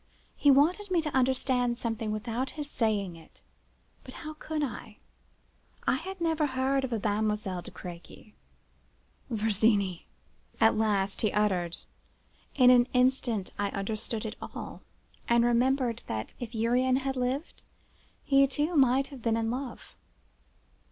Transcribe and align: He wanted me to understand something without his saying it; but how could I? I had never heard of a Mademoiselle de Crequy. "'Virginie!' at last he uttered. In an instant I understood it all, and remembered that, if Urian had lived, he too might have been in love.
He 0.35 0.49
wanted 0.49 0.89
me 0.89 0.99
to 1.03 1.15
understand 1.15 1.77
something 1.77 2.09
without 2.11 2.49
his 2.57 2.67
saying 2.67 3.15
it; 3.15 3.43
but 4.03 4.15
how 4.15 4.33
could 4.33 4.63
I? 4.63 4.97
I 5.85 5.97
had 5.97 6.19
never 6.19 6.47
heard 6.47 6.83
of 6.83 6.91
a 6.91 6.99
Mademoiselle 6.99 7.61
de 7.61 7.69
Crequy. 7.69 8.33
"'Virginie!' 9.29 10.07
at 10.59 10.75
last 10.75 11.21
he 11.21 11.31
uttered. 11.31 11.77
In 12.55 12.71
an 12.71 12.87
instant 12.93 13.51
I 13.59 13.69
understood 13.69 14.25
it 14.25 14.37
all, 14.41 14.81
and 15.29 15.45
remembered 15.45 16.01
that, 16.07 16.33
if 16.39 16.55
Urian 16.55 16.95
had 16.95 17.15
lived, 17.15 17.61
he 18.23 18.47
too 18.47 18.75
might 18.75 19.09
have 19.09 19.21
been 19.21 19.37
in 19.37 19.51
love. 19.51 19.95